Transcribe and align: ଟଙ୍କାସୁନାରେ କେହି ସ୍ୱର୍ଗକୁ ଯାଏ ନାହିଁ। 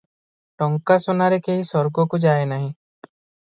ଟଙ୍କାସୁନାରେ 0.61 1.39
କେହି 1.49 1.61
ସ୍ୱର୍ଗକୁ 1.69 2.23
ଯାଏ 2.27 2.51
ନାହିଁ। 2.55 2.69